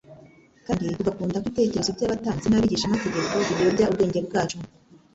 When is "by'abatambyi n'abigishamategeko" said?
1.97-3.31